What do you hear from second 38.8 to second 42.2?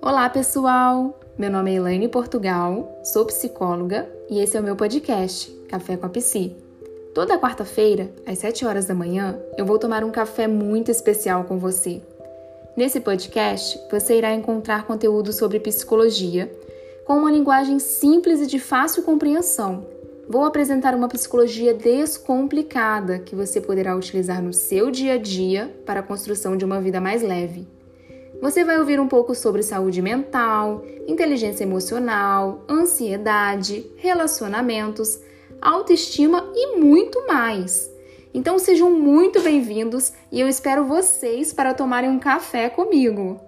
muito bem-vindos e eu espero vocês para tomarem um